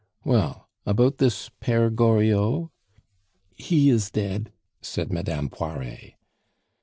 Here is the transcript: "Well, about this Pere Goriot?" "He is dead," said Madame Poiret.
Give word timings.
"Well, 0.23 0.67
about 0.83 1.19
this 1.19 1.51
Pere 1.59 1.91
Goriot?" 1.91 2.71
"He 3.53 3.91
is 3.91 4.09
dead," 4.09 4.51
said 4.81 5.13
Madame 5.13 5.47
Poiret. 5.47 6.15